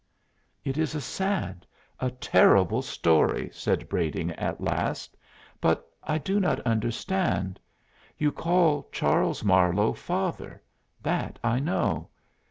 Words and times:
"It 0.65 0.79
is 0.79 0.95
a 0.95 0.99
sad, 0.99 1.67
a 1.99 2.09
terrible 2.09 2.81
story," 2.81 3.51
said 3.53 3.87
Brading 3.87 4.31
at 4.31 4.59
last, 4.59 5.15
"but 5.61 5.87
I 6.01 6.17
do 6.17 6.39
not 6.39 6.59
understand. 6.61 7.59
You 8.17 8.31
call 8.31 8.89
Charles 8.91 9.43
Marlowe 9.43 9.93
father; 9.93 10.63
that 11.03 11.37
I 11.43 11.59
know. 11.59 12.09